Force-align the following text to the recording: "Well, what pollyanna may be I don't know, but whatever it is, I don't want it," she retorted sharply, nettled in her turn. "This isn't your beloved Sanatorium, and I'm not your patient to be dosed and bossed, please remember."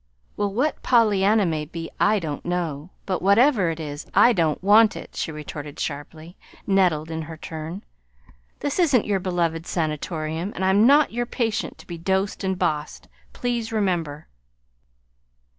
"Well, 0.35 0.51
what 0.51 0.81
pollyanna 0.81 1.45
may 1.45 1.63
be 1.63 1.91
I 1.99 2.17
don't 2.17 2.43
know, 2.43 2.89
but 3.05 3.21
whatever 3.21 3.69
it 3.69 3.79
is, 3.79 4.07
I 4.15 4.33
don't 4.33 4.63
want 4.63 4.95
it," 4.95 5.15
she 5.15 5.31
retorted 5.31 5.79
sharply, 5.79 6.37
nettled 6.65 7.11
in 7.11 7.21
her 7.21 7.37
turn. 7.37 7.83
"This 8.61 8.79
isn't 8.79 9.05
your 9.05 9.19
beloved 9.19 9.67
Sanatorium, 9.67 10.53
and 10.55 10.65
I'm 10.65 10.87
not 10.87 11.13
your 11.13 11.27
patient 11.27 11.77
to 11.77 11.85
be 11.85 11.99
dosed 11.99 12.43
and 12.43 12.57
bossed, 12.57 13.09
please 13.31 13.71
remember." 13.71 14.27